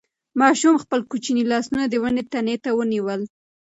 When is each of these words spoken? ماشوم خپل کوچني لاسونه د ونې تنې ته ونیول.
ماشوم 0.41 0.75
خپل 0.83 0.99
کوچني 1.11 1.43
لاسونه 1.51 1.83
د 1.87 1.93
ونې 2.03 2.23
تنې 2.31 2.55
ته 2.63 2.69
ونیول. 2.77 3.21